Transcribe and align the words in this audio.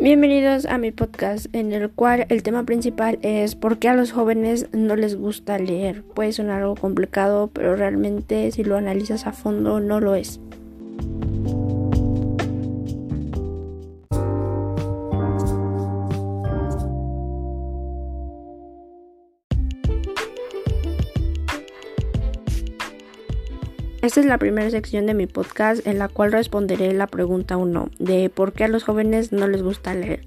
Bienvenidos 0.00 0.64
a 0.66 0.78
mi 0.78 0.92
podcast 0.92 1.52
en 1.52 1.72
el 1.72 1.90
cual 1.90 2.26
el 2.28 2.44
tema 2.44 2.62
principal 2.62 3.18
es 3.22 3.56
por 3.56 3.78
qué 3.78 3.88
a 3.88 3.94
los 3.94 4.12
jóvenes 4.12 4.68
no 4.72 4.94
les 4.94 5.16
gusta 5.16 5.58
leer. 5.58 6.04
Puede 6.04 6.32
sonar 6.32 6.62
algo 6.62 6.76
complicado, 6.76 7.50
pero 7.52 7.74
realmente 7.74 8.52
si 8.52 8.62
lo 8.62 8.76
analizas 8.76 9.26
a 9.26 9.32
fondo 9.32 9.80
no 9.80 9.98
lo 9.98 10.14
es. 10.14 10.38
Esta 24.08 24.20
es 24.20 24.26
la 24.26 24.38
primera 24.38 24.70
sección 24.70 25.04
de 25.04 25.12
mi 25.12 25.26
podcast 25.26 25.86
en 25.86 25.98
la 25.98 26.08
cual 26.08 26.32
responderé 26.32 26.94
la 26.94 27.06
pregunta 27.06 27.58
1 27.58 27.90
de 27.98 28.30
por 28.30 28.54
qué 28.54 28.64
a 28.64 28.68
los 28.68 28.82
jóvenes 28.82 29.32
no 29.32 29.46
les 29.48 29.62
gusta 29.62 29.92
leer. 29.92 30.26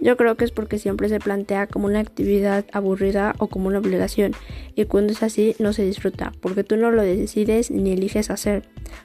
Yo 0.00 0.16
creo 0.16 0.38
que 0.38 0.46
es 0.46 0.50
porque 0.50 0.78
siempre 0.78 1.10
se 1.10 1.20
plantea 1.20 1.66
como 1.66 1.88
una 1.88 2.00
actividad 2.00 2.64
aburrida 2.72 3.34
o 3.36 3.48
como 3.48 3.68
una 3.68 3.80
obligación 3.80 4.32
y 4.74 4.86
cuando 4.86 5.12
es 5.12 5.22
así 5.22 5.54
no 5.58 5.74
se 5.74 5.84
disfruta 5.84 6.32
porque 6.40 6.64
tú 6.64 6.78
no 6.78 6.90
lo 6.90 7.02
decides 7.02 7.70
ni 7.70 7.92
eliges 7.92 8.30
hacer, 8.30 8.62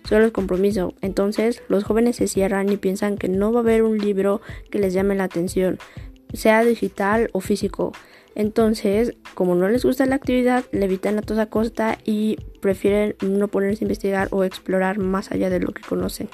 solo 0.08 0.28
es 0.28 0.32
compromiso. 0.32 0.94
Entonces 1.02 1.62
los 1.68 1.84
jóvenes 1.84 2.16
se 2.16 2.30
cierran 2.30 2.70
y 2.70 2.78
piensan 2.78 3.18
que 3.18 3.28
no 3.28 3.52
va 3.52 3.60
a 3.60 3.64
haber 3.64 3.84
un 3.84 3.98
libro 3.98 4.40
que 4.72 4.80
les 4.80 4.94
llame 4.94 5.16
la 5.16 5.26
atención, 5.26 5.80
sea 6.34 6.64
digital 6.64 7.30
o 7.34 7.40
físico. 7.40 7.94
Entonces, 8.36 9.14
como 9.36 9.56
no 9.56 9.70
les 9.70 9.86
gusta 9.86 10.06
la 10.06 10.16
actividad, 10.16 10.66
le 10.72 10.86
evitan 10.86 11.18
a 11.18 11.22
toda 11.22 11.50
costa 11.50 12.00
y 12.04 12.38
prefieren 12.62 13.16
no 13.22 13.48
ponerse 13.48 13.84
a 13.84 13.86
investigar 13.86 14.28
o 14.32 14.44
explorar 14.44 14.98
más 14.98 15.32
allá 15.32 15.50
de 15.50 15.60
lo 15.60 15.72
que 15.72 15.84
conocen. 15.84 16.30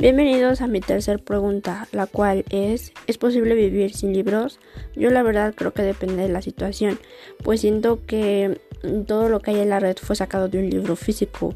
Bienvenidos 0.00 0.60
a 0.60 0.68
mi 0.68 0.80
tercer 0.80 1.18
pregunta, 1.18 1.88
la 1.90 2.06
cual 2.06 2.44
es, 2.50 2.92
¿es 3.08 3.18
posible 3.18 3.56
vivir 3.56 3.92
sin 3.92 4.12
libros? 4.12 4.60
Yo 4.94 5.10
la 5.10 5.24
verdad 5.24 5.54
creo 5.56 5.74
que 5.74 5.82
depende 5.82 6.22
de 6.22 6.28
la 6.28 6.40
situación, 6.40 7.00
pues 7.42 7.62
siento 7.62 8.06
que 8.06 8.60
todo 9.08 9.28
lo 9.28 9.40
que 9.40 9.50
hay 9.50 9.58
en 9.58 9.70
la 9.70 9.80
red 9.80 9.96
fue 9.96 10.14
sacado 10.14 10.46
de 10.46 10.60
un 10.60 10.70
libro 10.70 10.94
físico 10.94 11.52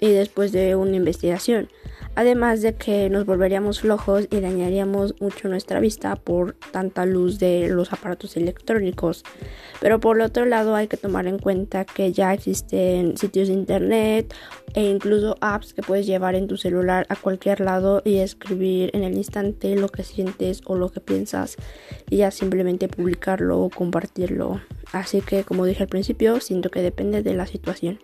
y 0.00 0.08
después 0.08 0.50
de 0.50 0.74
una 0.74 0.96
investigación. 0.96 1.68
Además 2.16 2.62
de 2.62 2.74
que 2.74 3.10
nos 3.10 3.26
volveríamos 3.26 3.80
flojos 3.80 4.26
y 4.30 4.40
dañaríamos 4.40 5.20
mucho 5.20 5.48
nuestra 5.48 5.80
vista 5.80 6.16
por 6.16 6.54
tanta 6.72 7.04
luz 7.04 7.38
de 7.38 7.68
los 7.68 7.92
aparatos 7.92 8.38
electrónicos. 8.38 9.22
Pero 9.82 10.00
por 10.00 10.16
el 10.16 10.22
otro 10.22 10.46
lado 10.46 10.74
hay 10.74 10.88
que 10.88 10.96
tomar 10.96 11.26
en 11.26 11.38
cuenta 11.38 11.84
que 11.84 12.12
ya 12.12 12.32
existen 12.32 13.18
sitios 13.18 13.48
de 13.48 13.54
internet 13.54 14.34
e 14.74 14.84
incluso 14.84 15.36
apps 15.42 15.74
que 15.74 15.82
puedes 15.82 16.06
llevar 16.06 16.34
en 16.34 16.46
tu 16.46 16.56
celular 16.56 17.06
a 17.10 17.16
cualquier 17.16 17.60
lado 17.60 18.00
y 18.02 18.16
escribir 18.16 18.90
en 18.94 19.02
el 19.02 19.14
instante 19.14 19.76
lo 19.76 19.90
que 19.90 20.02
sientes 20.02 20.62
o 20.64 20.74
lo 20.74 20.90
que 20.90 21.00
piensas 21.00 21.56
y 22.08 22.16
ya 22.16 22.30
simplemente 22.30 22.88
publicarlo 22.88 23.60
o 23.60 23.68
compartirlo. 23.68 24.62
Así 24.92 25.20
que 25.20 25.44
como 25.44 25.66
dije 25.66 25.82
al 25.82 25.90
principio, 25.90 26.40
siento 26.40 26.70
que 26.70 26.80
depende 26.80 27.22
de 27.22 27.34
la 27.34 27.46
situación. 27.46 27.98